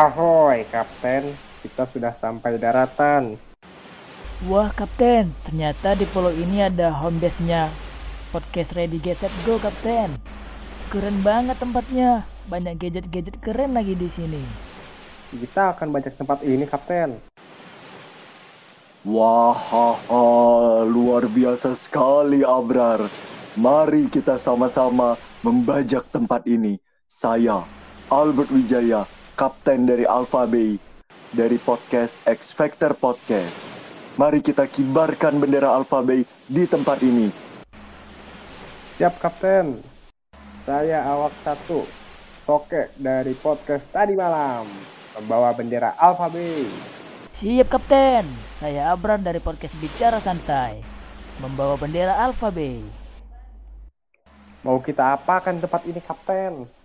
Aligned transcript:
Ahoy, 0.00 0.64
Kapten. 0.72 1.36
Kita 1.60 1.84
sudah 1.84 2.16
sampai 2.16 2.56
daratan. 2.56 3.36
Wah, 4.48 4.72
Kapten. 4.72 5.28
Ternyata 5.44 5.92
di 5.92 6.08
pulau 6.08 6.32
ini 6.32 6.64
ada 6.64 6.88
home 6.88 7.20
base-nya. 7.20 7.68
Podcast 8.32 8.72
Ready 8.72 8.96
Get 8.96 9.20
Set 9.20 9.28
Go, 9.44 9.60
Kapten. 9.60 10.16
Keren 10.88 11.20
banget 11.20 11.60
tempatnya. 11.60 12.24
Banyak 12.48 12.80
gadget-gadget 12.80 13.44
keren 13.44 13.76
lagi 13.76 13.92
di 13.92 14.08
sini. 14.16 14.40
Kita 15.36 15.76
akan 15.76 15.92
banyak 15.92 16.16
tempat 16.16 16.48
ini, 16.48 16.64
Kapten. 16.64 17.20
Wah, 19.04 19.60
luar 20.88 21.28
biasa 21.28 21.76
sekali 21.76 22.40
Abrar. 22.40 23.04
Mari 23.52 24.08
kita 24.08 24.40
sama-sama 24.40 25.20
membajak 25.44 26.08
tempat 26.08 26.48
ini. 26.48 26.80
Saya, 27.04 27.68
Albert 28.08 28.48
Wijaya, 28.48 29.04
Kapten 29.40 29.88
dari 29.88 30.04
Alpha 30.04 30.44
Bay, 30.44 30.76
dari 31.32 31.56
podcast 31.56 32.20
X 32.28 32.52
Factor 32.52 32.92
Podcast. 32.92 33.72
Mari 34.20 34.44
kita 34.44 34.68
kibarkan 34.68 35.40
bendera 35.40 35.72
Alpha 35.72 36.04
Bay 36.04 36.28
di 36.44 36.68
tempat 36.68 37.00
ini. 37.00 37.32
Siap, 39.00 39.16
Kapten. 39.16 39.80
Saya 40.68 41.08
awak 41.08 41.32
satu, 41.40 41.88
Toke 42.44 42.92
dari 43.00 43.32
podcast 43.32 43.80
tadi 43.88 44.12
malam, 44.12 44.68
membawa 45.16 45.56
bendera 45.56 45.96
Alpha 45.96 46.28
Bay. 46.28 46.68
Siap, 47.40 47.72
Kapten. 47.72 48.28
Saya 48.60 48.92
Abran 48.92 49.24
dari 49.24 49.40
podcast 49.40 49.72
Bicara 49.80 50.20
Santai, 50.20 50.84
membawa 51.40 51.80
bendera 51.80 52.12
Alpha 52.20 52.52
Bay. 52.52 52.84
Mau 54.60 54.84
kita 54.84 55.16
apakan 55.16 55.64
tempat 55.64 55.80
ini, 55.88 56.04
Kapten? 56.04 56.79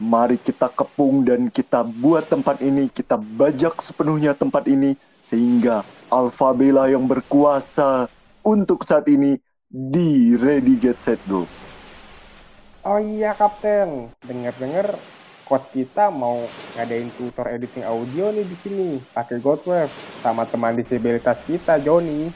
Mari 0.00 0.40
kita 0.40 0.72
kepung 0.72 1.28
dan 1.28 1.52
kita 1.52 1.84
buat 1.84 2.24
tempat 2.24 2.64
ini, 2.64 2.88
kita 2.88 3.20
bajak 3.20 3.84
sepenuhnya 3.84 4.32
tempat 4.32 4.64
ini, 4.64 4.96
sehingga 5.20 5.84
Alpha 6.08 6.56
Bella 6.56 6.88
yang 6.88 7.04
berkuasa 7.04 8.08
untuk 8.40 8.80
saat 8.88 9.04
ini 9.12 9.36
di 9.68 10.40
Ready 10.40 10.80
Get 10.80 11.04
Set 11.04 11.20
Go. 11.28 11.44
Oh 12.80 12.96
iya, 12.96 13.36
Kapten. 13.36 14.08
Dengar-dengar 14.24 14.96
coach 15.44 15.68
kita 15.76 16.08
mau 16.08 16.48
ngadain 16.80 17.12
tutor 17.20 17.52
editing 17.52 17.84
audio 17.84 18.32
nih 18.32 18.48
di 18.48 18.56
sini 18.64 18.88
pakai 19.12 19.36
Godwave 19.36 19.92
sama 20.24 20.48
teman 20.48 20.80
disabilitas 20.80 21.36
kita 21.44 21.76
Joni. 21.76 22.32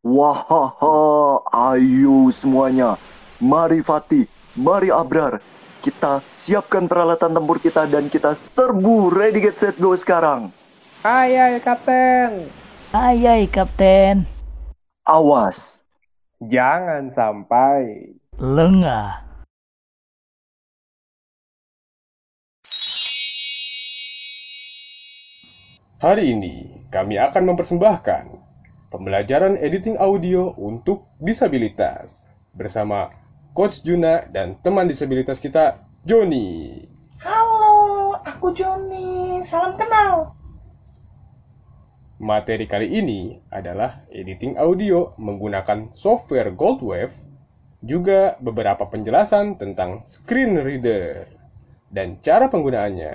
Wahaha, 0.00 1.44
ayo 1.76 2.32
semuanya. 2.32 2.96
Mari 3.36 3.84
Fatih, 3.84 4.24
mari 4.56 4.88
Abrar. 4.88 5.44
Kita 5.80 6.20
siapkan 6.28 6.84
peralatan 6.84 7.32
tempur 7.32 7.56
kita 7.56 7.88
dan 7.88 8.12
kita 8.12 8.36
serbu 8.36 9.08
ready 9.16 9.40
get 9.40 9.56
set 9.56 9.80
go 9.80 9.96
sekarang. 9.96 10.52
Ayai 11.00 11.56
Kapten. 11.64 12.52
Ayai, 12.92 13.48
Kapten. 13.48 14.28
Awas. 15.08 15.80
Jangan 16.44 17.08
sampai 17.16 18.12
Lengah. 18.36 19.24
Hari 26.00 26.32
ini 26.32 26.84
kami 26.92 27.16
akan 27.16 27.56
mempersembahkan 27.56 28.24
pembelajaran 28.92 29.56
editing 29.60 29.96
audio 29.96 30.52
untuk 30.60 31.08
disabilitas 31.20 32.28
bersama 32.52 33.08
Coach 33.50 33.82
Juna 33.82 34.30
dan 34.30 34.54
teman 34.62 34.86
disabilitas 34.86 35.42
kita 35.42 35.82
Joni. 36.06 36.86
Halo, 37.18 38.14
aku 38.22 38.54
Joni. 38.54 39.42
Salam 39.42 39.74
kenal. 39.74 40.38
Materi 42.20 42.70
kali 42.70 42.86
ini 43.00 43.42
adalah 43.50 44.06
editing 44.12 44.54
audio 44.54 45.16
menggunakan 45.18 45.90
software 45.96 46.54
Goldwave, 46.54 47.16
juga 47.82 48.36
beberapa 48.38 48.86
penjelasan 48.86 49.56
tentang 49.56 50.04
screen 50.04 50.60
reader 50.60 51.26
dan 51.90 52.20
cara 52.22 52.46
penggunaannya. 52.52 53.14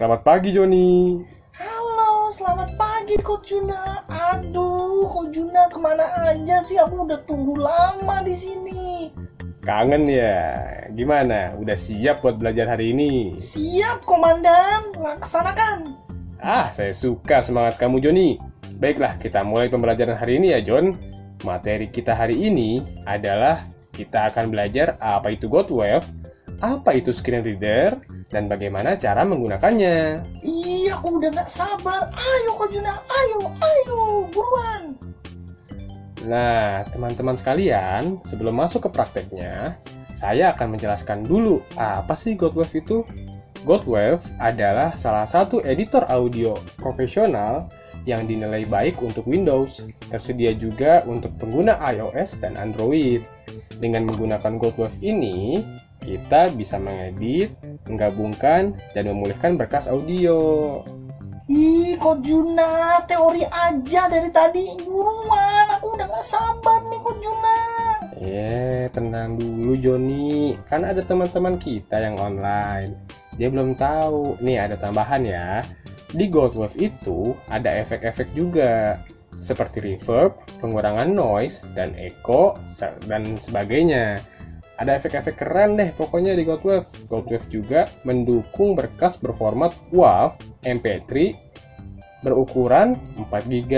Selamat 0.00 0.24
pagi 0.24 0.56
Joni. 0.56 1.20
Halo, 1.60 2.32
selamat 2.32 2.72
pagi 2.80 3.20
Coach 3.20 3.52
Juna. 3.52 4.00
Aduh, 4.08 5.04
Coach 5.04 5.36
Juna 5.36 5.68
ke 5.68 5.76
mana 5.76 6.08
aja 6.24 6.64
sih? 6.64 6.80
Aku 6.80 7.04
udah 7.04 7.20
tunggu 7.28 7.60
lama 7.60 8.24
di 8.24 8.32
sini. 8.32 9.12
Kangen 9.60 10.08
ya? 10.08 10.56
Gimana? 10.96 11.52
Udah 11.60 11.76
siap 11.76 12.24
buat 12.24 12.40
belajar 12.40 12.72
hari 12.72 12.96
ini? 12.96 13.36
Siap, 13.36 14.08
Komandan. 14.08 14.88
Laksanakan. 14.96 15.92
Ah, 16.40 16.72
saya 16.72 16.96
suka 16.96 17.44
semangat 17.44 17.76
kamu 17.76 18.00
Joni. 18.00 18.40
Baiklah, 18.80 19.20
kita 19.20 19.44
mulai 19.44 19.68
pembelajaran 19.68 20.16
hari 20.16 20.40
ini 20.40 20.56
ya 20.56 20.64
John. 20.64 20.96
Materi 21.44 21.92
kita 21.92 22.16
hari 22.16 22.40
ini 22.40 22.80
adalah 23.04 23.68
kita 23.92 24.32
akan 24.32 24.48
belajar 24.48 24.96
apa 24.96 25.28
itu 25.28 25.44
Godwave, 25.44 26.08
apa 26.64 26.96
itu 26.96 27.12
screen 27.12 27.44
reader, 27.44 28.00
dan 28.30 28.46
bagaimana 28.46 28.94
cara 28.94 29.26
menggunakannya. 29.26 30.22
Iya, 30.40 30.96
aku 30.96 31.18
udah 31.18 31.30
gak 31.34 31.50
sabar. 31.50 32.08
Ayo, 32.14 32.50
Coach 32.54 32.72
Juna. 32.78 32.94
Ayo, 33.10 33.50
ayo. 33.58 34.00
Buruan. 34.30 34.94
Nah, 36.24 36.86
teman-teman 36.94 37.34
sekalian, 37.34 38.22
sebelum 38.22 38.54
masuk 38.54 38.86
ke 38.86 38.90
prakteknya, 38.94 39.76
saya 40.14 40.54
akan 40.54 40.78
menjelaskan 40.78 41.26
dulu 41.26 41.64
apa 41.74 42.14
sih 42.14 42.38
Godwave 42.38 42.70
itu. 42.78 43.02
Godwave 43.64 44.24
adalah 44.40 44.96
salah 44.96 45.28
satu 45.28 45.60
editor 45.64 46.08
audio 46.08 46.56
profesional 46.80 47.68
yang 48.08 48.24
dinilai 48.24 48.64
baik 48.64 49.00
untuk 49.04 49.28
Windows. 49.28 49.84
Tersedia 50.08 50.56
juga 50.56 51.04
untuk 51.04 51.32
pengguna 51.36 51.76
iOS 51.92 52.40
dan 52.40 52.56
Android. 52.56 53.24
Dengan 53.80 54.04
menggunakan 54.08 54.60
Godwave 54.60 54.96
ini, 55.00 55.64
kita 56.00 56.50
bisa 56.56 56.80
mengedit, 56.80 57.54
menggabungkan, 57.86 58.74
dan 58.96 59.04
memulihkan 59.08 59.54
berkas 59.60 59.86
audio. 59.86 60.80
Ih, 61.50 61.98
Coach 61.98 62.30
Juna. 62.30 63.02
Teori 63.10 63.42
aja 63.42 64.06
dari 64.06 64.30
tadi. 64.30 64.70
Buruan. 64.86 65.66
Aku 65.78 65.98
udah 65.98 66.06
gak 66.06 66.22
sabar 66.22 66.78
nih, 66.86 67.00
Coach 67.02 67.18
Juna. 67.18 67.58
Eh, 68.22 68.86
tenang 68.94 69.34
dulu 69.34 69.74
Joni. 69.74 70.54
Kan 70.70 70.86
ada 70.86 71.02
teman-teman 71.02 71.58
kita 71.58 71.98
yang 71.98 72.22
online. 72.22 72.94
Dia 73.34 73.50
belum 73.50 73.74
tahu. 73.74 74.38
Nih 74.38 74.62
ada 74.62 74.78
tambahan 74.78 75.26
ya. 75.26 75.66
Di 76.14 76.30
Goldwave 76.30 76.78
itu 76.78 77.34
ada 77.50 77.74
efek-efek 77.82 78.30
juga. 78.30 79.02
Seperti 79.40 79.82
reverb, 79.82 80.36
pengurangan 80.62 81.10
noise, 81.10 81.64
dan 81.74 81.96
echo, 81.98 82.54
dan 83.10 83.40
sebagainya. 83.40 84.22
Ada 84.80 84.96
efek-efek 84.96 85.36
keren 85.36 85.76
deh 85.76 85.92
pokoknya 85.92 86.32
di 86.32 86.48
Goldwave. 86.48 86.88
Goldwave 87.04 87.46
juga 87.52 87.84
mendukung 88.08 88.72
berkas 88.72 89.20
berformat 89.20 89.76
WAV, 89.92 90.40
MP3, 90.64 91.36
berukuran 92.24 92.96
4 93.20 93.28
GB. 93.44 93.74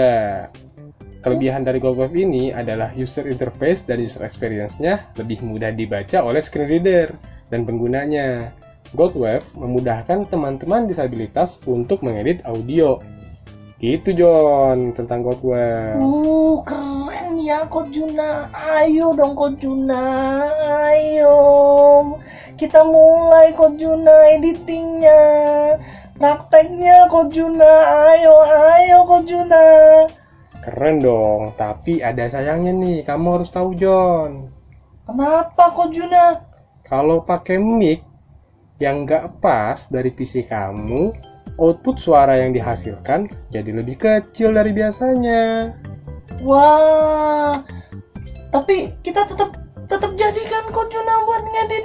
Kelebihan 1.23 1.67
dari 1.67 1.83
Goldwave 1.83 2.15
ini 2.15 2.55
adalah 2.55 2.95
user 2.95 3.27
interface 3.27 3.83
dan 3.83 3.99
user 3.99 4.23
experience-nya 4.23 5.11
lebih 5.19 5.43
mudah 5.43 5.75
dibaca 5.75 6.23
oleh 6.23 6.39
screen 6.39 6.71
reader 6.71 7.11
dan 7.51 7.67
penggunanya. 7.67 8.55
Goldwave 8.93 9.57
memudahkan 9.57 10.29
teman-teman 10.29 10.85
disabilitas 10.85 11.59
untuk 11.67 12.05
mengedit 12.05 12.45
audio. 12.47 13.01
Gitu 13.81 14.15
John 14.15 14.95
tentang 14.95 15.27
Goldwave. 15.27 15.99
Uh, 15.99 16.61
keren 16.63 16.92
ya 17.43 17.67
Coach 17.67 17.91
Juna. 17.91 18.47
Ayo 18.55 19.11
dong 19.19 19.35
Coach 19.35 19.59
Juna. 19.59 20.03
Ayo. 20.95 21.39
Kita 22.55 22.87
mulai 22.87 23.51
Coach 23.59 23.83
Juna 23.83 24.31
editingnya. 24.39 25.21
Prakteknya 26.15 27.11
Coach 27.11 27.35
Juna. 27.35 27.73
Ayo, 28.15 28.35
ayo 28.47 28.99
Coach 29.11 29.27
Juna. 29.27 29.65
Keren 30.63 31.03
dong, 31.03 31.51
tapi 31.59 31.99
ada 31.99 32.23
sayangnya 32.31 32.71
nih, 32.71 33.03
kamu 33.03 33.43
harus 33.43 33.51
tahu 33.51 33.75
John. 33.75 34.47
Kenapa 35.03 35.75
Coach 35.75 35.99
Juna? 35.99 36.47
Kalau 36.87 37.27
pakai 37.27 37.59
mic 37.59 38.07
yang 38.79 39.03
nggak 39.03 39.43
pas 39.43 39.91
dari 39.91 40.15
PC 40.15 40.47
kamu, 40.47 41.11
output 41.59 41.99
suara 41.99 42.39
yang 42.39 42.55
dihasilkan 42.55 43.27
jadi 43.51 43.75
lebih 43.75 43.99
kecil 43.99 44.55
dari 44.55 44.71
biasanya. 44.71 45.75
Wah, 46.41 47.61
tapi 48.49 48.89
kita 49.05 49.29
tetap 49.29 49.53
tetap 49.85 50.11
jadikan 50.17 50.65
kok 50.73 50.89
Juna 50.89 51.15
buat 51.29 51.43
ngedit 51.45 51.85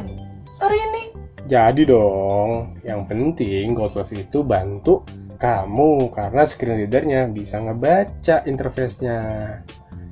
hari 0.63 0.77
ini. 0.79 1.03
Jadi 1.47 1.83
dong, 1.87 2.75
yang 2.87 3.03
penting 3.03 3.75
Godwave 3.75 4.15
itu 4.15 4.43
bantu 4.43 5.03
kamu 5.37 6.09
karena 6.11 6.43
screen 6.43 6.83
readernya 6.83 7.27
bisa 7.29 7.59
ngebaca 7.59 8.43
interface-nya. 8.47 9.19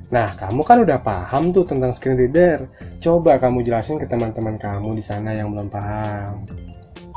Nah, 0.06 0.28
kamu 0.38 0.62
kan 0.62 0.86
udah 0.86 1.02
paham 1.02 1.50
tuh 1.50 1.66
tentang 1.66 1.90
screen 1.90 2.14
reader. 2.14 2.70
Coba 3.02 3.42
kamu 3.42 3.66
jelasin 3.66 3.98
ke 3.98 4.06
teman-teman 4.06 4.54
kamu 4.54 4.94
di 4.94 5.02
sana 5.02 5.34
yang 5.34 5.50
belum 5.50 5.66
paham. 5.66 6.46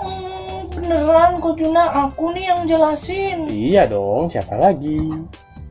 Hmm, 0.01 0.59
beneran 0.73 1.37
kok 1.37 1.53
Juna, 1.61 2.09
aku 2.09 2.33
nih 2.33 2.49
yang 2.49 2.61
jelasin. 2.65 3.45
Iya 3.45 3.85
dong, 3.85 4.25
siapa 4.27 4.57
lagi? 4.57 4.97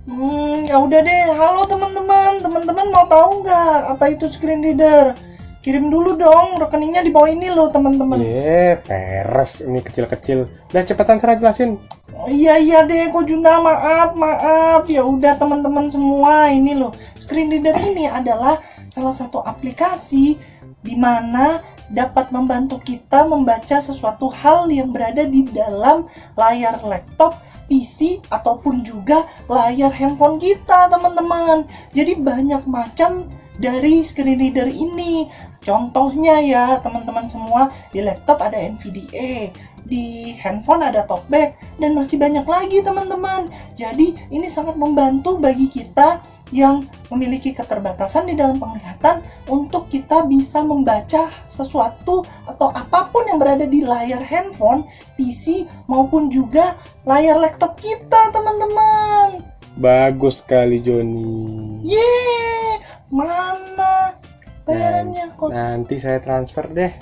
Hmm, 0.09 0.65
ya 0.65 0.81
udah 0.81 1.05
deh. 1.05 1.29
Halo 1.37 1.69
teman-teman, 1.69 2.41
teman-teman 2.41 2.87
mau 2.89 3.05
tahu 3.13 3.45
nggak 3.45 3.93
apa 3.93 4.05
itu 4.17 4.25
screen 4.25 4.65
reader? 4.65 5.13
Kirim 5.61 5.93
dulu 5.93 6.17
dong 6.17 6.57
rekeningnya 6.57 7.05
di 7.05 7.13
bawah 7.13 7.29
ini 7.29 7.53
loh 7.53 7.69
teman-teman. 7.69 8.17
Ye, 8.17 8.81
peres 8.89 9.61
ini 9.61 9.85
kecil-kecil. 9.85 10.49
Udah 10.73 10.83
cepetan 10.89 11.21
serah 11.21 11.37
jelasin. 11.37 11.77
Oh, 12.17 12.25
iya 12.25 12.57
iya 12.57 12.89
deh, 12.89 13.13
kok 13.13 13.29
Juna 13.29 13.61
maaf 13.61 14.17
maaf. 14.17 14.89
Ya 14.89 15.05
udah 15.05 15.37
teman-teman 15.37 15.93
semua 15.93 16.49
ini 16.49 16.73
loh. 16.73 16.97
Screen 17.21 17.53
reader 17.53 17.77
ini 17.77 18.09
adalah 18.09 18.65
salah 18.89 19.13
satu 19.13 19.45
aplikasi 19.45 20.41
di 20.81 20.95
mana 20.97 21.61
dapat 21.89 22.29
membantu 22.29 22.81
kita 22.81 23.25
membaca 23.25 23.81
sesuatu 23.81 24.29
hal 24.29 24.69
yang 24.69 24.93
berada 24.93 25.25
di 25.25 25.45
dalam 25.49 26.05
layar 26.37 26.81
laptop, 26.85 27.41
PC 27.69 28.25
ataupun 28.33 28.85
juga 28.85 29.25
layar 29.49 29.93
handphone 29.93 30.41
kita, 30.41 30.89
teman-teman. 30.89 31.69
Jadi 31.93 32.17
banyak 32.17 32.65
macam 32.65 33.29
dari 33.61 34.01
screen 34.01 34.41
reader 34.41 34.69
ini. 34.69 35.29
Contohnya 35.65 36.41
ya, 36.41 36.65
teman-teman 36.81 37.29
semua, 37.29 37.69
di 37.93 38.01
laptop 38.01 38.41
ada 38.41 38.57
NVDA, 38.57 39.53
di 39.85 40.33
handphone 40.41 40.81
ada 40.81 41.05
talkback, 41.05 41.61
dan 41.77 41.93
masih 41.93 42.17
banyak 42.17 42.47
lagi, 42.49 42.81
teman-teman. 42.81 43.53
Jadi, 43.77 44.17
ini 44.33 44.49
sangat 44.49 44.81
membantu 44.81 45.37
bagi 45.37 45.69
kita 45.69 46.25
yang 46.55 46.89
memiliki 47.13 47.53
keterbatasan 47.53 48.29
di 48.29 48.35
dalam 48.37 48.57
penglihatan 48.57 49.25
untuk 49.49 49.89
kita 49.93 50.25
bisa 50.29 50.65
membaca 50.65 51.29
sesuatu 51.49 52.25
atau 52.49 52.69
apa 52.73 53.09
pun 53.13 53.25
yang 53.29 53.41
berada 53.41 53.65
di 53.69 53.85
layar 53.85 54.21
handphone, 54.25 54.85
PC 55.17 55.69
maupun 55.89 56.33
juga 56.33 56.77
layar 57.05 57.41
laptop 57.41 57.77
kita, 57.81 58.33
teman-teman. 58.33 59.45
Bagus 59.79 60.43
sekali 60.43 60.83
Joni. 60.83 61.85
Yeay, 61.87 62.83
mana 63.15 64.17
bayarannya 64.67 65.31
kok? 65.39 65.49
Nanti 65.55 65.97
saya 66.03 66.19
transfer 66.19 66.67
deh. 66.69 66.93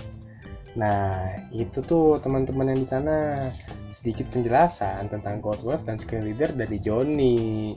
Nah, 0.77 1.33
itu 1.57 1.81
tuh 1.81 2.21
teman-teman 2.21 2.77
yang 2.77 2.81
di 2.85 2.89
sana 2.89 3.49
sedikit 3.89 4.29
penjelasan 4.29 5.09
tentang 5.09 5.41
GoldWave 5.41 5.89
dan 5.89 5.97
screen 5.97 6.29
reader 6.29 6.53
dari 6.53 6.77
Joni. 6.77 7.73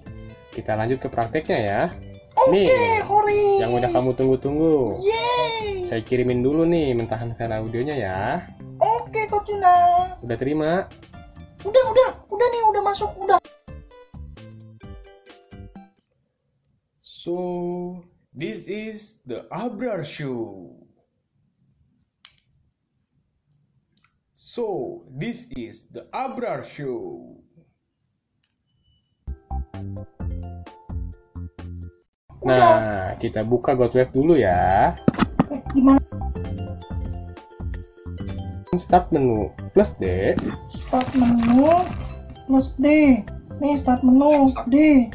Kita 0.59 0.75
lanjut 0.75 0.99
ke 0.99 1.07
prakteknya 1.07 1.55
ya. 1.63 1.81
Nih, 2.51 2.67
Eh, 2.67 2.99
Hori. 3.07 3.63
yang 3.63 3.71
udah 3.71 3.87
kamu 3.95 4.11
tunggu-tunggu. 4.11 4.91
Yeay. 4.99 5.87
Saya 5.87 6.03
kirimin 6.03 6.43
dulu 6.43 6.67
nih 6.67 6.91
mentahan 6.91 7.31
file 7.31 7.55
audionya 7.63 7.95
ya. 7.95 8.43
Oke, 8.75 9.23
Kak 9.31 9.47
Tuna. 9.47 10.03
Udah 10.19 10.35
terima? 10.35 10.83
Udah, 11.63 11.83
udah, 11.95 12.09
udah 12.27 12.47
nih, 12.51 12.61
udah 12.75 12.81
masuk, 12.83 13.07
udah. 13.23 13.39
So, 16.99 18.03
this 18.35 18.67
is 18.67 19.23
the 19.23 19.47
Abrar 19.47 20.03
Show. 20.03 20.75
So, 24.35 24.67
this 25.07 25.47
is 25.55 25.87
the 25.87 26.03
Abrar 26.11 26.67
Show. 26.67 27.38
Nah, 32.39 33.19
kita 33.19 33.43
buka 33.43 33.75
GoldWave 33.75 34.15
dulu 34.15 34.39
ya. 34.39 34.95
Eh, 35.51 35.59
gimana? 35.75 35.99
Start 38.79 39.11
menu 39.11 39.51
plus 39.75 39.91
D. 39.99 40.35
Start 40.71 41.09
menu 41.19 41.83
plus 42.47 42.79
D. 42.79 43.19
Nih, 43.59 43.75
start 43.75 44.07
menu 44.07 44.55
D. 44.71 45.09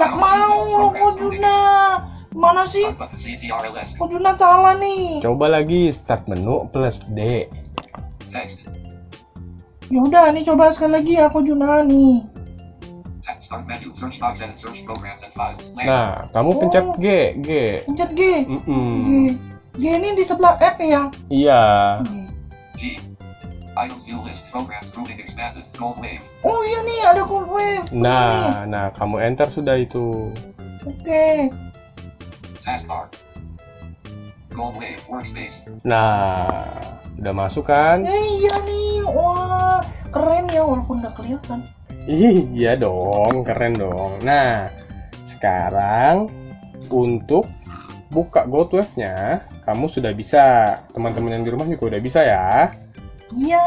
Gak 0.00 0.12
mau, 0.16 0.88
Kak 0.96 1.20
Juna. 1.20 1.58
Mana 2.32 2.64
sih? 2.64 2.88
Kak 2.96 4.08
Juna 4.08 4.32
salah 4.40 4.80
nih. 4.80 5.20
Coba 5.20 5.52
lagi 5.52 5.92
start 5.92 6.24
menu 6.24 6.64
plus 6.72 7.04
D. 7.12 7.52
Ya 9.92 10.00
udah, 10.00 10.32
nih 10.32 10.48
coba 10.48 10.72
sekali 10.72 10.92
lagi 10.96 11.12
ya, 11.20 11.28
Juna 11.28 11.84
nih. 11.84 12.33
Nah, 15.84 16.26
kamu 16.34 16.50
pencet 16.58 16.86
G, 16.98 17.06
G. 17.38 17.48
Pencet 17.86 18.10
G. 18.16 18.20
G. 18.42 18.50
Mm-mm. 18.50 19.38
G 19.74 19.84
ini 19.90 20.14
di 20.14 20.22
sebelah 20.26 20.54
F 20.58 20.78
ya. 20.78 21.10
Iya. 21.30 21.62
G. 22.74 22.94
G. 22.94 22.98
Wave. 25.98 26.22
Oh 26.46 26.60
iya 26.62 26.80
nih, 26.86 27.00
ada 27.10 27.22
cold 27.26 27.50
wave. 27.50 27.86
Nah, 27.90 28.62
nah 28.70 28.94
kamu 28.94 29.18
enter 29.18 29.50
sudah 29.50 29.74
itu. 29.74 30.30
Oke. 30.86 31.50
Taskbar. 32.62 33.10
Gold 34.54 34.78
wave 34.78 35.02
workspace. 35.10 35.66
Nah, 35.82 36.46
udah 37.18 37.34
masuk 37.34 37.66
kan? 37.66 38.06
Ya 38.06 38.14
iya 38.14 38.54
nih, 38.62 39.02
wah 39.10 39.82
keren 40.14 40.46
ya 40.54 40.62
walaupun 40.62 41.02
nggak 41.02 41.18
kelihatan. 41.18 41.66
Iya 42.04 42.76
dong, 42.76 43.48
keren 43.48 43.74
dong. 43.80 44.20
Nah, 44.20 44.68
sekarang 45.24 46.28
untuk 46.92 47.48
buka 48.12 48.44
GoToWave-nya, 48.44 49.40
kamu 49.64 49.88
sudah 49.88 50.12
bisa. 50.12 50.44
Teman-teman 50.92 51.40
yang 51.40 51.44
di 51.48 51.50
rumah 51.50 51.64
juga 51.64 51.96
udah 51.96 52.00
bisa 52.04 52.20
ya. 52.20 52.68
Iya, 53.34 53.66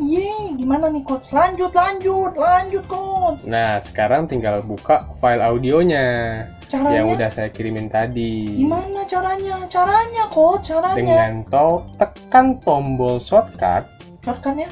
ye, 0.00 0.56
gimana 0.58 0.88
nih 0.90 1.04
coach? 1.04 1.36
Lanjut, 1.36 1.70
lanjut, 1.70 2.34
lanjut 2.34 2.82
coach. 2.88 3.46
Nah, 3.46 3.78
sekarang 3.78 4.26
tinggal 4.26 4.64
buka 4.64 5.06
file 5.20 5.44
audionya 5.44 6.42
Caranya 6.66 6.96
yang 6.98 7.06
udah 7.12 7.28
saya 7.30 7.52
kirimin 7.52 7.86
tadi. 7.86 8.64
gimana 8.64 9.06
caranya? 9.06 9.60
Caranya 9.70 10.24
coach, 10.32 10.72
caranya. 10.72 10.98
Dengan 10.98 11.32
to 11.46 11.84
tekan 12.00 12.58
tombol 12.64 13.20
shortcut 13.22 13.86
Shortcutnya? 14.24 14.66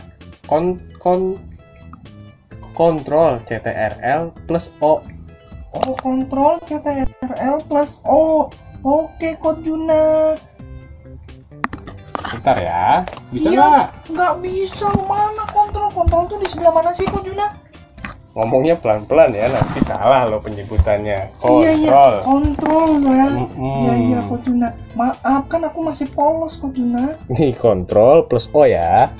kon 0.49 0.81
kon 0.99 1.38
kontrol 2.73 3.38
CTRL 3.45 4.33
plus 4.49 4.73
O. 4.81 5.00
Oh, 5.73 5.95
kontrol 5.97 6.61
CTRL 6.64 7.57
plus 7.69 8.05
O. 8.05 8.49
Oke, 8.83 9.38
coach 9.38 9.62
Juna. 9.62 10.35
Bentar 12.33 12.57
ya. 12.59 13.07
Bisa 13.31 13.49
Iya. 13.49 13.57
nggak? 13.57 13.85
Nggak 14.12 14.35
bisa, 14.43 14.88
mana 15.07 15.45
kontrol? 15.52 15.88
Kontrol 15.93 16.25
tuh 16.29 16.38
di 16.43 16.49
sebelah 16.50 16.73
mana 16.75 16.91
sih, 16.91 17.07
coach 17.07 17.25
Juna? 17.25 17.47
Ngomongnya 18.33 18.81
pelan-pelan 18.81 19.37
ya, 19.37 19.45
nanti 19.52 19.85
salah 19.85 20.25
loh 20.25 20.41
penyebutannya. 20.41 21.29
Iya, 21.29 21.73
iya. 21.76 21.88
Kontrol. 21.93 22.14
Kontrol 22.25 22.91
ya. 23.05 23.26
Mm-mm. 23.29 23.76
Iya, 23.85 23.95
iya, 24.00 24.19
coach 24.25 24.45
Juna. 24.49 24.69
Maaf, 24.97 25.43
kan 25.52 25.61
aku 25.69 25.79
masih 25.85 26.09
polos, 26.17 26.57
coach 26.57 26.75
Juna. 26.81 27.12
Nih 27.29 27.52
kontrol 27.52 28.25
plus 28.25 28.49
O 28.57 28.64
ya. 28.64 29.12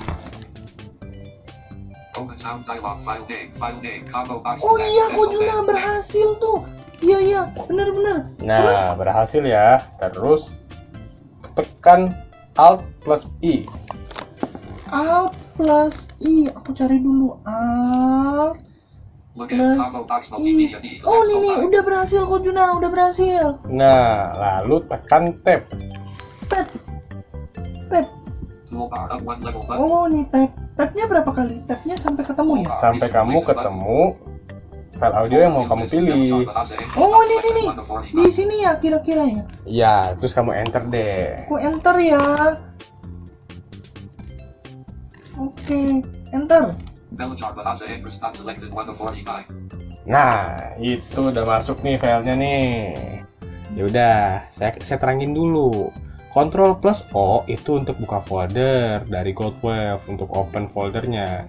Oh 4.63 4.77
iya, 4.79 5.05
coach 5.15 5.31
open. 5.31 5.35
Juna 5.39 5.55
berhasil 5.63 6.27
tuh. 6.43 6.67
Iya, 6.99 7.17
iya, 7.23 7.41
bener-bener. 7.67 8.27
Terus? 8.39 8.79
Nah, 8.79 8.95
berhasil 8.99 9.43
ya. 9.43 9.79
Terus 9.99 10.51
tekan 11.55 12.11
Alt 12.59 12.83
plus 13.01 13.31
I. 13.39 13.65
Alt 14.91 15.33
plus 15.55 16.11
I. 16.19 16.51
Aku 16.51 16.75
cari 16.75 16.99
dulu. 16.99 17.39
Alt 17.47 18.59
plus 19.33 19.79
I. 20.37 20.75
Oh, 21.01 21.21
ini 21.25 21.35
nih, 21.41 21.55
udah 21.63 21.81
berhasil 21.81 22.21
kok 22.27 22.41
Juna, 22.45 22.77
udah 22.77 22.89
berhasil. 22.91 23.57
Nah, 23.71 24.35
lalu 24.35 24.83
tekan 24.85 25.33
Tab. 25.41 25.65
Tab. 26.51 26.67
Tab. 27.89 28.05
Oh, 29.73 30.05
nih 30.09 30.25
tab. 30.29 30.49
Tabnya 30.73 31.05
berapa 31.05 31.29
kali? 31.29 31.61
Tabnya 31.69 31.95
sampai 31.97 32.23
ketemu 32.25 32.65
ya? 32.65 32.73
Sampai 32.73 33.07
kamu 33.13 33.45
ketemu 33.45 34.17
file 34.97 35.15
audio 35.17 35.37
yang 35.41 35.53
mau 35.53 35.65
kamu 35.69 35.85
pilih. 35.89 36.49
Oh, 36.97 37.21
ini 37.21 37.37
sini. 37.41 37.63
Di 38.13 38.31
sini 38.33 38.55
ya 38.65 38.71
kira-kira 38.81 39.23
ya. 39.29 39.43
Ya, 39.65 39.95
terus 40.17 40.33
kamu 40.33 40.53
enter 40.53 40.83
deh. 40.89 41.45
Aku 41.45 41.61
enter 41.61 41.95
ya. 42.01 42.23
Oke, 45.37 46.01
enter. 46.33 46.73
Belajar 47.13 47.53
bahasa 47.53 47.85
Inggris 47.85 48.17
not 48.21 48.33
selected 48.33 48.73
1 48.73 48.89
of 48.89 48.97
45. 48.97 50.09
Nah, 50.09 50.73
itu 50.81 51.29
udah 51.29 51.45
masuk 51.45 51.85
nih 51.85 52.01
filenya 52.01 52.33
nih. 52.33 52.73
Ya 53.73 53.83
udah, 53.89 54.17
saya 54.49 54.73
saya 54.81 54.97
terangin 55.01 55.33
dulu. 55.33 55.89
Ctrl 56.33 56.81
plus 56.81 57.05
O 57.13 57.45
itu 57.45 57.77
untuk 57.77 58.01
buka 58.01 58.17
folder 58.25 59.05
dari 59.05 59.37
GoldWave 59.37 60.01
untuk 60.09 60.33
open 60.33 60.65
foldernya. 60.65 61.45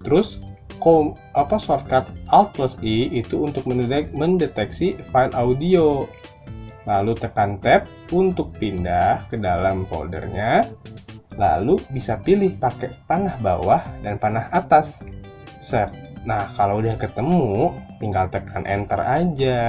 Terus 0.00 0.40
kom, 0.80 1.12
apa 1.36 1.60
shortcut 1.60 2.08
Alt 2.32 2.56
plus 2.56 2.80
I 2.80 3.12
itu 3.12 3.44
untuk 3.44 3.68
mendeteksi 3.68 4.96
file 5.12 5.36
audio. 5.36 6.08
Lalu 6.88 7.12
tekan 7.20 7.60
tab 7.60 7.84
untuk 8.08 8.56
pindah 8.56 9.28
ke 9.28 9.36
dalam 9.36 9.84
foldernya. 9.84 10.72
Lalu 11.36 11.76
bisa 11.92 12.16
pilih 12.16 12.56
pakai 12.56 12.96
panah 13.04 13.36
bawah 13.44 13.84
dan 14.00 14.16
panah 14.16 14.48
atas. 14.56 15.04
Set. 15.60 15.92
Nah, 16.24 16.48
kalau 16.56 16.80
udah 16.80 16.96
ketemu, 16.96 17.76
tinggal 18.00 18.26
tekan 18.32 18.64
enter 18.64 18.98
aja. 18.98 19.60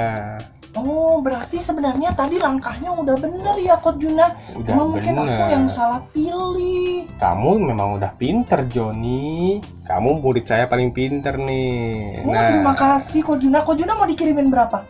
Oh, 0.74 1.22
berarti 1.22 1.62
sebenarnya 1.62 2.18
tadi 2.18 2.42
langkahnya 2.42 2.90
udah 2.98 3.14
bener 3.22 3.56
ya, 3.62 3.78
Coach 3.78 4.02
Juna. 4.02 4.34
Udah 4.58 4.74
Cuma 4.74 4.84
mungkin 4.90 5.14
aku 5.22 5.44
yang 5.54 5.66
salah 5.70 6.02
pilih. 6.10 7.06
Kamu 7.22 7.62
memang 7.62 8.02
udah 8.02 8.10
pinter, 8.18 8.66
Joni. 8.66 9.62
Kamu 9.86 10.18
murid 10.18 10.50
saya 10.50 10.66
paling 10.66 10.90
pinter 10.90 11.38
nih. 11.38 12.26
Oh, 12.26 12.34
terima 12.34 12.74
kasih, 12.74 13.22
Coach 13.22 13.46
Juna. 13.46 13.62
Coach 13.62 13.86
Juna 13.86 13.94
mau 13.94 14.10
dikirimin 14.10 14.50
berapa? 14.50 14.82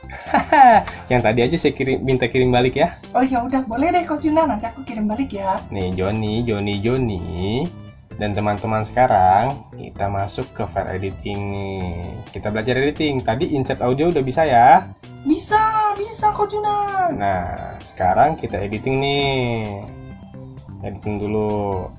yang 1.12 1.20
tadi 1.20 1.44
aja 1.44 1.60
saya 1.60 1.76
kirim 1.76 2.00
minta 2.00 2.32
kirim 2.32 2.48
balik 2.48 2.80
ya. 2.80 2.96
Oh 3.12 3.20
ya 3.20 3.44
udah, 3.44 3.68
boleh 3.68 3.92
deh, 3.92 4.08
Coach 4.08 4.24
Juna. 4.24 4.48
Nanti 4.48 4.72
aku 4.72 4.88
kirim 4.88 5.04
balik 5.04 5.36
ya. 5.36 5.60
Nih, 5.68 5.92
Joni, 5.92 6.48
Joni, 6.48 6.80
Joni. 6.80 7.24
Dan 8.18 8.38
teman-teman 8.38 8.86
sekarang 8.86 9.66
kita 9.74 10.06
masuk 10.06 10.46
ke 10.54 10.64
file 10.70 10.94
editing 10.94 11.40
nih. 11.50 12.14
Kita 12.30 12.54
belajar 12.54 12.78
editing. 12.78 13.26
Tadi 13.26 13.58
insert 13.58 13.82
audio 13.82 14.14
udah 14.14 14.22
bisa 14.22 14.46
ya. 14.46 14.86
Bisa, 15.26 15.96
bisa, 15.98 16.30
Coach 16.36 16.54
Juna. 16.54 17.10
Nah, 17.16 17.76
sekarang 17.82 18.38
kita 18.38 18.62
editing 18.62 19.02
nih. 19.02 19.82
Editing 20.86 21.16
dulu. 21.26 21.90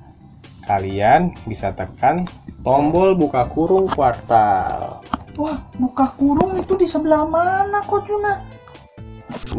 Kalian 0.65 1.35
bisa 1.45 1.75
tekan 1.77 2.25
tombol 2.65 3.13
buka 3.13 3.45
kurung 3.51 3.85
kuartal. 3.91 5.03
Wah, 5.35 5.59
buka 5.77 6.15
kurung 6.15 6.55
itu 6.57 6.79
di 6.79 6.87
sebelah 6.87 7.27
mana, 7.27 7.83
Coach 7.83 8.07
Juna? 8.07 8.39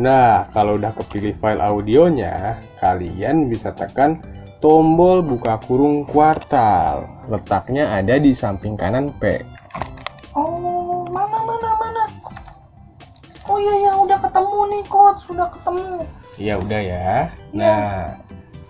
Nah, 0.00 0.48
kalau 0.50 0.80
udah 0.80 0.90
kepilih 0.96 1.36
file 1.36 1.60
audionya, 1.60 2.58
kalian 2.80 3.46
bisa 3.46 3.76
tekan 3.76 4.18
tombol 4.66 5.22
buka 5.22 5.62
kurung 5.62 6.02
kuartal. 6.02 7.06
Letaknya 7.30 8.02
ada 8.02 8.18
di 8.18 8.34
samping 8.34 8.74
kanan 8.74 9.14
P. 9.14 9.38
Oh, 10.34 11.06
mana, 11.06 11.38
mana, 11.38 11.70
mana? 11.78 12.02
Oh 13.46 13.62
iya, 13.62 13.86
ya, 13.86 13.92
udah 13.94 14.18
ketemu 14.18 14.58
nih, 14.74 14.82
Coach. 14.90 15.30
Sudah 15.30 15.54
ketemu. 15.54 16.02
Ya 16.34 16.58
udah 16.58 16.82
ya. 16.82 17.30
Nah, 17.54 18.18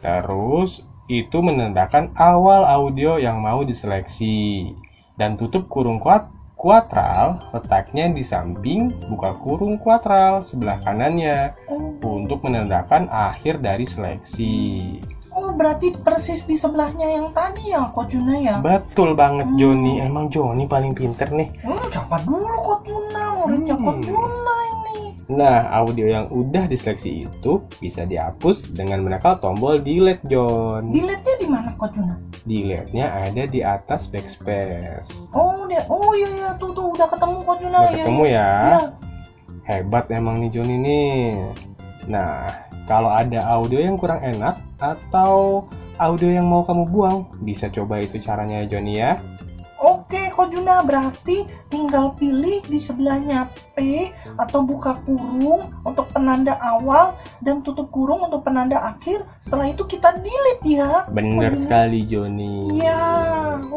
terus 0.05 0.85
itu 1.09 1.41
menandakan 1.41 2.13
awal 2.21 2.69
audio 2.69 3.17
yang 3.17 3.41
mau 3.41 3.65
diseleksi. 3.65 4.77
Dan 5.17 5.41
tutup 5.41 5.65
kurung 5.73 5.97
kuat 5.97 6.29
kuatral 6.61 7.41
letaknya 7.57 8.13
di 8.13 8.21
samping 8.21 8.93
buka 9.09 9.33
kurung 9.41 9.81
kuatral 9.81 10.45
sebelah 10.45 10.77
kanannya 10.81 11.57
Oh, 11.73 12.21
untuk 12.21 12.45
menandakan 12.45 13.09
akhir 13.09 13.65
dari 13.65 13.89
seleksi. 13.89 15.16
Berarti 15.57 15.97
persis 15.97 16.45
di 16.45 16.55
sebelahnya 16.55 17.09
yang 17.09 17.33
tadi 17.33 17.73
ya, 17.73 17.89
Coach 17.91 18.13
Juna 18.13 18.37
ya? 18.37 18.57
Betul 18.61 19.17
banget 19.17 19.49
Joni, 19.57 19.99
emang 19.99 20.29
Joni 20.29 20.65
paling 20.65 20.93
pinter 20.93 21.27
nih. 21.29 21.49
Hmm, 21.61 21.81
siapa 21.89 22.21
dulu 22.23 22.45
Coach 22.61 22.87
Juna? 22.87 23.23
Muridnya 23.41 23.75
Hmm. 23.75 23.85
Coach 23.85 24.05
Juna 24.05 24.55
ini. 24.63 24.99
Nah, 25.27 25.67
audio 25.75 26.07
yang 26.07 26.31
udah 26.31 26.71
diseleksi 26.71 27.27
itu 27.27 27.53
bisa 27.77 28.05
dihapus 28.05 28.71
dengan 28.71 29.03
menekan 29.03 29.41
tombol 29.41 29.83
delete 29.83 30.23
John. 30.25 30.95
Delete-nya 30.95 31.35
di 31.37 31.49
mana, 31.49 31.75
Coach 31.75 31.97
Juna? 31.97 32.15
Delete-nya 32.45 33.07
ada 33.27 33.43
di 33.43 33.59
atas 33.59 34.07
backspace. 34.07 35.33
Oh, 35.33 35.67
dia, 35.67 35.83
oh 35.89 36.15
iya 36.15 36.29
iya 36.31 36.51
tuh 36.55 36.71
tuh 36.71 36.95
udah 36.95 37.09
ketemu 37.09 37.37
Coach 37.43 37.61
Juna 37.61 37.79
Udah 37.81 37.91
ya. 37.91 37.97
ketemu 37.99 38.23
ya? 38.23 38.51
Iya. 38.55 38.81
Hebat 39.67 40.07
emang 40.15 40.39
nih 40.39 40.51
Joni 40.53 40.77
nih. 40.79 41.35
Nah, 42.07 42.47
kalau 42.87 43.11
ada 43.11 43.43
audio 43.51 43.83
yang 43.83 43.99
kurang 43.99 44.23
enak 44.23 44.63
atau 44.81 45.65
audio 45.97 46.29
yang 46.29 46.47
mau 46.49 46.65
kamu 46.65 46.85
buang, 46.93 47.29
bisa 47.41 47.73
coba 47.73 48.01
itu 48.05 48.21
caranya 48.21 48.65
ya 48.65 48.77
Joni 48.77 48.95
ya. 49.01 49.17
Oke, 49.77 50.33
Coach 50.33 50.57
Juna 50.57 50.81
berarti 50.81 51.45
tinggal 51.69 52.17
pilih 52.17 52.65
di 52.65 52.81
sebelahnya 52.81 53.53
P 53.77 54.09
atau 54.41 54.65
buka 54.65 54.97
kurung 55.05 55.69
untuk 55.85 56.09
penanda 56.17 56.57
awal 56.65 57.13
dan 57.45 57.61
tutup 57.61 57.93
kurung 57.93 58.25
untuk 58.25 58.41
penanda 58.41 58.81
akhir. 58.81 59.29
Setelah 59.37 59.69
itu 59.69 59.85
kita 59.85 60.17
delete 60.17 60.81
ya. 60.81 61.05
Bener 61.13 61.53
iya. 61.53 61.61
sekali 61.61 62.09
Joni. 62.09 62.81
Iya. 62.81 63.05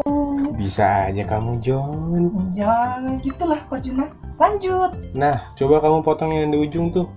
Oh, 0.07 0.39
Bisa 0.55 1.11
aja 1.11 1.23
kamu 1.27 1.59
John. 1.59 2.31
ya 2.55 3.03
gitulah 3.19 3.59
Coach 3.67 3.91
Juna. 3.91 4.07
Lanjut. 4.39 4.95
Nah, 5.11 5.51
coba 5.59 5.83
kamu 5.83 5.99
potong 5.99 6.31
yang 6.31 6.47
di 6.47 6.63
ujung 6.63 6.95
tuh 6.95 7.11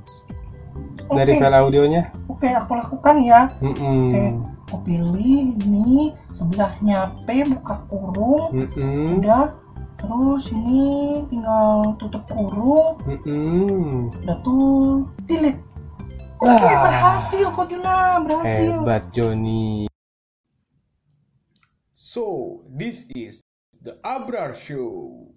dari 1.07 1.39
Oke. 1.39 1.41
file 1.41 1.55
audionya. 1.63 2.03
Oke, 2.43 2.59
aku 2.59 2.75
lakukan 2.75 3.23
ya. 3.23 3.55
Mm-mm. 3.63 4.11
Oke. 4.11 4.25
Aku 4.67 4.77
pilih 4.83 5.55
ini 5.63 6.11
sebelahnya 6.35 7.15
P 7.23 7.47
buka 7.47 7.87
kurung. 7.87 8.51
Mm-mm. 8.51 9.23
Udah. 9.23 9.55
Terus 9.95 10.51
ini 10.51 11.23
tinggal 11.31 11.95
tutup 12.03 12.27
kurung. 12.27 12.99
Mm-mm. 13.07 14.11
Udah 14.27 14.37
tuh 14.43 15.07
delete. 15.23 15.63
Oke, 16.43 16.67
Wah. 16.67 16.83
berhasil 16.83 17.47
Kak 17.47 17.71
Juna, 17.71 18.19
berhasil. 18.27 18.75
Hebat 18.83 19.07
Joni. 19.15 19.87
So, 21.95 22.67
this 22.67 23.07
is 23.15 23.47
the 23.79 24.03
Abrar 24.03 24.51
Show. 24.51 25.31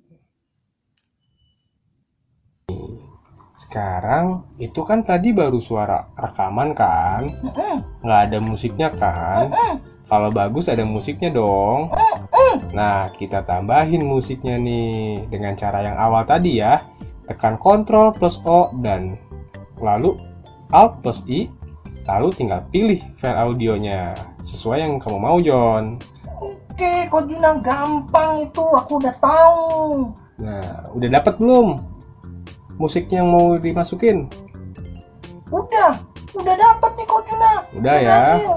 Sekarang 3.56 4.44
itu 4.60 4.84
kan 4.84 5.00
tadi 5.02 5.32
baru 5.32 5.64
suara 5.64 6.12
rekaman 6.20 6.76
kan? 6.76 7.32
Nggak 8.04 8.22
ada 8.28 8.38
musiknya 8.44 8.92
kan? 8.92 9.48
Kalau 10.06 10.30
bagus 10.30 10.68
ada 10.68 10.84
musiknya 10.84 11.32
dong. 11.32 11.90
Nah, 12.76 13.08
kita 13.16 13.48
tambahin 13.48 14.04
musiknya 14.04 14.60
nih 14.60 15.24
dengan 15.32 15.56
cara 15.56 15.82
yang 15.82 15.96
awal 15.96 16.28
tadi 16.28 16.60
ya. 16.60 16.84
Tekan 17.26 17.56
Ctrl 17.58 18.14
plus 18.20 18.38
O 18.46 18.70
dan 18.84 19.18
lalu 19.80 20.20
Alt 20.76 21.00
plus 21.00 21.24
I. 21.26 21.48
Lalu 22.06 22.38
tinggal 22.38 22.62
pilih 22.70 23.02
file 23.18 23.40
audionya 23.40 24.14
sesuai 24.46 24.86
yang 24.86 25.02
kamu 25.02 25.18
mau, 25.18 25.42
John. 25.42 25.98
Oke, 26.38 27.10
Kak 27.10 27.26
Juna 27.26 27.58
gampang 27.64 28.46
itu, 28.46 28.62
aku 28.62 29.02
udah 29.02 29.16
tahu. 29.18 29.66
Nah, 30.38 30.86
udah 30.94 31.10
dapat 31.10 31.34
belum 31.42 31.95
musiknya 32.76 33.24
yang 33.24 33.30
mau 33.32 33.56
dimasukin? 33.56 34.28
Udah, 35.52 36.04
udah 36.36 36.56
dapat 36.56 36.92
nih 37.00 37.06
Kak 37.08 37.22
Juna. 37.28 37.54
Udah 37.76 37.96
ya. 37.96 38.08
Berhasil. 38.08 38.56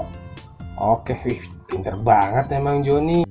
Oke, 0.79 1.13
wih, 1.27 1.41
pinter 1.67 1.95
banget 1.99 2.55
emang 2.55 2.83
Joni. 2.83 3.23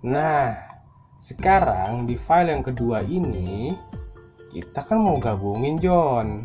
Nah, 0.00 0.56
sekarang 1.20 2.08
di 2.08 2.16
file 2.16 2.56
yang 2.56 2.64
kedua 2.64 3.04
ini 3.04 3.68
kita 4.48 4.80
kan 4.80 4.96
mau 4.96 5.20
gabungin 5.20 5.76
John. 5.76 6.40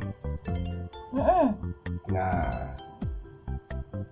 Nah, 2.12 2.75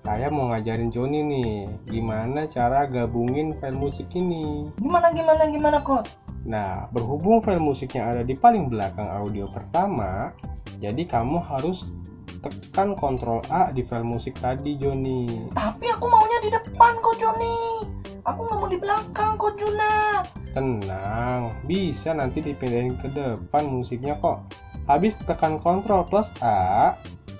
saya 0.03 0.27
mau 0.27 0.51
ngajarin 0.51 0.91
Joni 0.91 1.23
nih 1.23 1.55
gimana 1.87 2.43
cara 2.51 2.83
gabungin 2.91 3.55
file 3.55 3.79
musik 3.79 4.11
ini. 4.11 4.67
Gimana 4.75 5.15
gimana 5.15 5.47
gimana 5.47 5.79
Kak? 5.79 6.11
Nah, 6.43 6.91
berhubung 6.91 7.39
file 7.39 7.63
musiknya 7.63 8.11
ada 8.11 8.19
di 8.19 8.35
paling 8.35 8.67
belakang 8.67 9.07
audio 9.07 9.47
pertama, 9.47 10.35
jadi 10.83 11.07
kamu 11.07 11.39
harus 11.39 11.95
tekan 12.43 12.99
Ctrl 12.99 13.47
A 13.47 13.71
di 13.71 13.87
file 13.87 14.03
musik 14.03 14.35
tadi, 14.43 14.75
Joni. 14.75 15.47
Tapi 15.55 15.87
aku 15.87 16.11
maunya 16.11 16.39
di 16.43 16.51
depan 16.51 16.99
Kak 16.99 17.15
Joni. 17.15 17.87
Aku 18.27 18.43
nggak 18.43 18.59
mau 18.59 18.67
di 18.67 18.79
belakang 18.83 19.39
Kak 19.39 19.55
Juna. 19.55 20.19
Tenang, 20.51 21.55
bisa 21.63 22.11
nanti 22.11 22.43
dipindahin 22.43 22.99
ke 22.99 23.07
depan 23.07 23.63
musiknya 23.71 24.19
kok. 24.19 24.51
Habis 24.83 25.15
tekan 25.23 25.63
Ctrl 25.63 26.03
plus 26.11 26.27
A, 26.43 26.91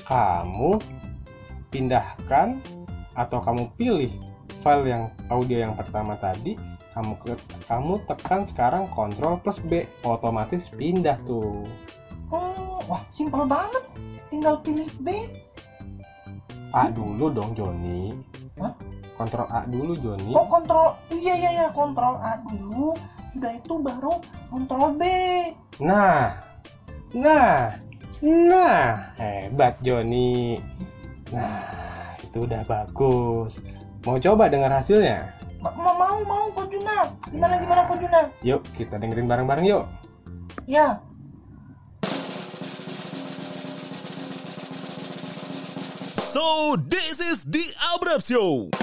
kamu 0.08 1.02
pindahkan 1.74 2.62
atau 3.18 3.42
kamu 3.42 3.74
pilih 3.74 4.13
file 4.62 4.86
yang 4.88 5.03
audio 5.27 5.58
yang 5.65 5.74
pertama 5.74 6.13
tadi, 6.15 6.56
kamu 6.94 7.18
ke, 7.20 7.34
kamu 7.65 8.00
tekan 8.06 8.46
sekarang 8.46 8.86
Ctrl 8.88 9.42
plus 9.42 9.60
B, 9.65 9.84
otomatis 10.06 10.70
pindah 10.70 11.18
tuh. 11.25 11.65
Hmm, 12.30 12.80
wah 12.86 13.01
simpel 13.10 13.50
banget. 13.50 13.84
Tinggal 14.30 14.62
pilih 14.62 14.89
B. 15.01 15.27
A 16.74 16.89
dulu 16.89 17.30
dong 17.30 17.53
Joni. 17.53 18.13
Hah? 18.58 18.74
Kontrol 19.13 19.46
A 19.50 19.65
dulu 19.70 19.94
Joni. 19.98 20.34
Oh 20.34 20.50
kontrol, 20.50 20.98
iya 21.13 21.38
iya 21.38 21.50
iya 21.53 21.68
kontrol 21.70 22.18
A 22.18 22.42
dulu. 22.50 22.98
Sudah 23.30 23.53
itu 23.58 23.77
baru 23.77 24.22
kontrol 24.50 24.98
B. 24.98 25.03
Nah, 25.82 26.34
nah, 27.13 27.77
nah, 28.22 29.13
hebat 29.18 29.77
Joni. 29.86 30.58
Nah, 31.32 32.18
itu 32.20 32.44
udah 32.44 32.62
bagus. 32.65 33.63
Mau 34.03 34.20
coba 34.20 34.51
dengar 34.51 34.74
hasilnya? 34.74 35.32
Ma- 35.63 35.72
ma- 35.72 35.96
mau 35.96 36.20
mau 36.27 36.46
Kak 36.51 36.68
Juna. 36.68 37.08
Gimana 37.32 37.56
gimana 37.56 37.82
Kak 37.88 37.98
Juna? 38.03 38.20
Yuk, 38.44 38.62
kita 38.75 39.00
dengerin 39.00 39.32
bareng-bareng 39.32 39.63
yuk. 39.63 39.88
Ya. 40.68 41.00
So 46.34 46.75
this 46.89 47.22
is 47.22 47.46
the 47.46 47.63
Abrar 47.94 48.20
Show. 48.20 48.74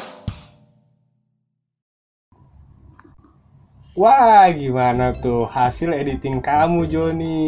Wah, 3.99 4.47
gimana 4.55 5.11
tuh 5.19 5.43
hasil 5.51 5.91
editing 5.91 6.39
kamu, 6.39 6.87
Joni? 6.87 7.43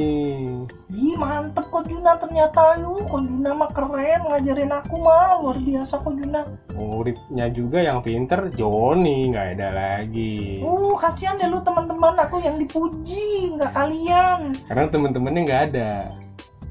Ih 0.91 1.15
mantep 1.15 1.71
Kak 1.71 1.87
Juna 1.87 2.19
ternyata 2.19 2.83
yuk. 2.83 3.07
Kak 3.07 3.23
Juna 3.31 3.55
mah 3.55 3.71
keren 3.71 4.27
ngajarin 4.27 4.75
aku 4.75 4.99
mah 4.99 5.39
luar 5.39 5.63
biasa 5.63 6.03
Kak 6.03 6.11
Juna. 6.19 6.43
Muridnya 6.75 7.47
juga 7.47 7.79
yang 7.79 8.03
pinter, 8.03 8.51
Joni, 8.59 9.31
nggak 9.31 9.55
ada 9.55 9.69
lagi. 9.71 10.67
Uh 10.67 10.99
kasihan 10.99 11.39
deh 11.39 11.47
lu 11.47 11.63
teman-teman 11.63 12.19
aku 12.19 12.43
yang 12.43 12.59
dipuji 12.59 13.55
nggak 13.55 13.71
kalian. 13.71 14.59
Karena 14.67 14.91
temen-temennya 14.91 15.43
nggak 15.47 15.63
ada. 15.71 16.11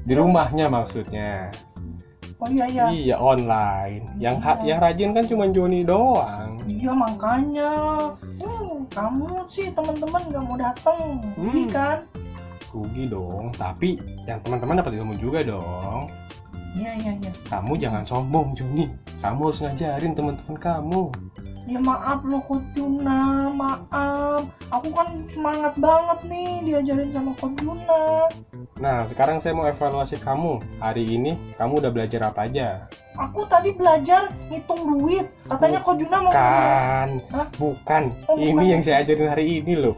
Di 0.04 0.12
rumahnya 0.12 0.68
maksudnya. 0.68 1.48
Oh 2.42 2.50
iya 2.50 2.66
iya. 2.66 2.84
Iya, 2.90 3.16
online. 3.22 4.02
Yang 4.18 4.36
Iya. 4.42 4.66
yang 4.66 4.78
rajin 4.82 5.10
kan 5.14 5.24
cuma 5.30 5.44
Joni 5.46 5.86
doang. 5.86 6.58
Iya 6.66 6.90
makanya. 6.90 7.70
Hmm, 8.42 8.82
kamu 8.90 9.46
sih 9.46 9.70
teman-teman 9.70 10.22
nggak 10.26 10.42
mau 10.42 10.58
datang, 10.58 11.22
rugi 11.38 11.64
Hmm. 11.64 11.70
kan? 11.70 11.98
Rugi 12.74 13.04
dong, 13.06 13.54
tapi 13.54 13.94
yang 14.26 14.42
teman-teman 14.42 14.82
dapat 14.82 14.98
ilmu 14.98 15.14
juga 15.14 15.46
dong. 15.46 16.10
Iya 16.74 16.90
iya 16.98 17.12
iya. 17.14 17.32
Kamu 17.46 17.78
jangan 17.78 18.02
sombong, 18.02 18.58
Joni. 18.58 18.90
Kamu 19.22 19.40
harus 19.46 19.62
ngajarin 19.62 20.10
teman-teman 20.10 20.56
kamu. 20.58 21.02
Ya 21.62 21.78
maaf 21.78 22.26
loh 22.26 22.42
Kak 22.42 22.58
Juna, 22.74 23.46
maaf. 23.48 24.42
Aku 24.68 24.88
kan 24.90 25.22
semangat 25.30 25.74
banget 25.78 26.18
nih 26.26 26.50
diajarin 26.66 27.10
sama 27.14 27.30
Kak 27.38 27.54
Juna. 27.62 28.26
Nah, 28.82 29.06
sekarang 29.06 29.38
saya 29.38 29.54
mau 29.54 29.64
evaluasi 29.64 30.18
kamu. 30.18 30.58
Hari 30.82 31.04
ini 31.06 31.38
kamu 31.54 31.78
udah 31.78 31.90
belajar 31.94 32.20
apa 32.26 32.50
aja? 32.50 32.90
Aku 33.14 33.46
tadi 33.46 33.70
belajar 33.70 34.34
ngitung 34.50 34.82
duit. 34.82 35.30
Katanya 35.46 35.78
Kak 35.78 35.94
Juna 35.96 36.16
mau 36.18 36.32
Bukan, 36.34 37.08
Hah? 37.30 37.46
bukan. 37.54 38.02
Oh, 38.26 38.34
Ini 38.34 38.50
bukan. 38.52 38.66
yang 38.66 38.80
saya 38.82 38.96
ajarin 39.06 39.28
hari 39.30 39.44
ini 39.62 39.74
loh. 39.78 39.94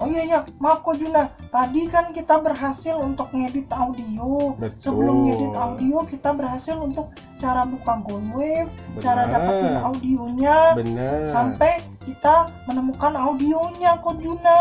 Oh 0.00 0.08
iya 0.08 0.22
iya, 0.24 0.40
maaf 0.56 0.80
Kak 0.80 0.96
Juna. 0.96 1.28
Tadi 1.52 1.84
kan 1.92 2.08
kita 2.16 2.40
berhasil 2.40 2.96
untuk 2.96 3.28
ngedit 3.36 3.68
audio. 3.68 4.56
Betul. 4.56 4.80
Sebelum 4.80 5.16
ngedit 5.28 5.52
audio 5.52 5.96
kita 6.08 6.32
berhasil 6.32 6.72
untuk 6.80 7.12
cara 7.36 7.68
buka 7.68 8.00
Goldwave, 8.08 8.72
cara 9.04 9.28
dapetin 9.28 9.76
audionya, 9.76 10.72
bener. 10.72 11.28
sampai 11.28 11.84
kita 12.00 12.48
menemukan 12.64 13.12
audionya 13.12 14.00
Kak 14.00 14.16
Juna. 14.24 14.60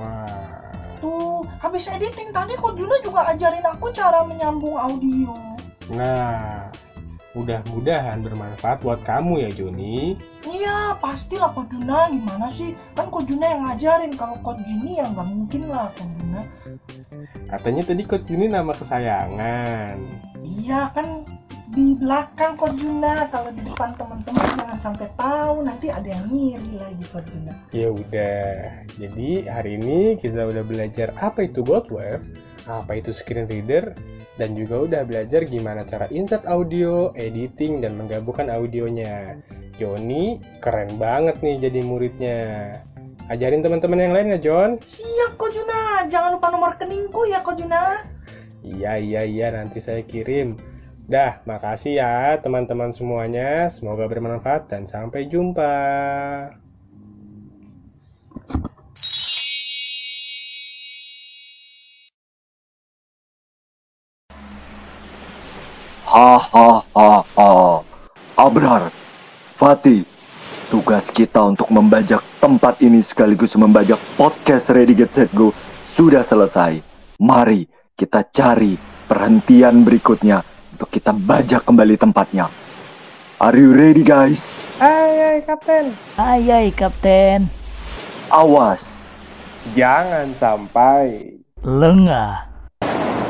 Wah, 0.00 0.48
Tuh, 0.96 1.44
habis 1.60 1.84
editing 1.92 2.32
tadi 2.32 2.56
Kak 2.56 2.72
Juna 2.72 2.96
juga 3.04 3.28
ajarin 3.28 3.64
aku 3.68 3.92
cara 3.92 4.24
menyambung 4.24 4.80
audio. 4.80 5.36
nah, 5.92 6.69
mudah-mudahan 7.36 8.20
bermanfaat 8.24 8.82
buat 8.82 9.00
kamu 9.06 9.46
ya, 9.46 9.50
Joni. 9.54 10.18
Iya, 10.46 10.96
pastilah 10.98 11.52
Kak 11.52 11.68
Juna. 11.70 12.08
Gimana 12.10 12.48
sih? 12.48 12.72
Kan 12.96 13.12
Kak 13.12 13.28
Juna 13.28 13.44
yang 13.44 13.62
ngajarin. 13.68 14.12
Kalau 14.16 14.36
Kak 14.40 14.58
Juni 14.64 14.98
ya 14.98 15.06
nggak 15.10 15.28
mungkin 15.28 15.62
lah 15.68 15.92
Kak 15.94 16.08
Juna. 16.16 16.40
Katanya 17.50 17.82
tadi 17.82 18.02
Coach 18.06 18.24
Juni 18.30 18.46
nama 18.46 18.72
kesayangan. 18.72 19.96
Iya 20.40 20.90
kan 20.94 21.06
di 21.70 21.98
belakang 21.98 22.54
Kak 22.54 22.72
Juna. 22.78 23.26
Kalau 23.28 23.50
di 23.50 23.62
depan 23.66 23.90
teman-teman 23.98 24.46
jangan 24.54 24.78
sampai 24.78 25.08
tahu. 25.18 25.66
Nanti 25.66 25.86
ada 25.90 26.08
yang 26.08 26.24
ngiri 26.30 26.78
lagi 26.78 27.04
Kak 27.10 27.22
Juna. 27.26 27.52
Ya 27.74 27.88
udah. 27.90 28.50
Jadi 28.96 29.28
hari 29.50 29.82
ini 29.82 30.14
kita 30.14 30.46
udah 30.46 30.62
belajar 30.62 31.10
apa 31.18 31.42
itu 31.44 31.60
Godwave, 31.66 32.22
apa 32.68 32.98
itu 32.98 33.14
screen 33.14 33.48
reader, 33.48 33.96
dan 34.36 34.56
juga 34.56 34.84
udah 34.84 35.02
belajar 35.04 35.44
gimana 35.44 35.84
cara 35.84 36.08
insert 36.12 36.48
audio, 36.48 37.12
editing, 37.16 37.80
dan 37.84 37.96
menggabungkan 37.96 38.48
audionya. 38.48 39.40
Joni 39.80 40.40
keren 40.60 41.00
banget 41.00 41.40
nih 41.40 41.70
jadi 41.70 41.80
muridnya. 41.80 42.40
Ajarin 43.30 43.62
teman-teman 43.62 44.02
yang 44.02 44.12
lain 44.12 44.34
ya, 44.34 44.38
John. 44.42 44.70
Siap 44.82 45.38
Kak 45.38 45.50
Juna. 45.54 46.02
Jangan 46.10 46.34
lupa 46.34 46.50
nomor 46.50 46.74
rekeningku 46.74 47.30
ya 47.30 47.40
Kak 47.46 47.56
Juna. 47.62 48.02
Iya, 48.60 48.98
iya, 48.98 49.22
iya, 49.22 49.54
nanti 49.54 49.78
saya 49.78 50.02
kirim. 50.02 50.58
Dah, 51.06 51.38
makasih 51.46 52.02
ya 52.02 52.38
teman-teman 52.42 52.90
semuanya. 52.90 53.70
Semoga 53.70 54.10
bermanfaat 54.10 54.66
dan 54.66 54.82
sampai 54.84 55.30
jumpa. 55.30 55.72
Hahaha. 66.10 67.86
Abrar, 68.34 68.90
Fatih, 69.54 70.02
tugas 70.66 71.06
kita 71.06 71.38
untuk 71.38 71.70
membajak 71.70 72.18
tempat 72.42 72.82
ini 72.82 72.98
sekaligus 72.98 73.54
membajak 73.54 74.02
podcast 74.18 74.74
Ready 74.74 74.98
Get 74.98 75.14
Set 75.14 75.30
Go 75.30 75.54
sudah 75.94 76.26
selesai. 76.26 76.82
Mari 77.22 77.70
kita 77.94 78.26
cari 78.26 78.74
perhentian 79.06 79.86
berikutnya 79.86 80.42
untuk 80.74 80.90
kita 80.90 81.14
bajak 81.14 81.62
kembali 81.62 81.94
tempatnya. 81.94 82.50
Are 83.38 83.54
you 83.54 83.70
ready 83.70 84.02
guys? 84.02 84.58
Hai, 84.82 85.14
hai, 85.14 85.38
kapten. 85.46 85.94
Ayai, 86.18 86.74
Kapten. 86.74 87.46
Awas, 88.34 89.06
Jangan 89.78 90.34
sampai 90.42 91.38
Lengah. 91.62 92.50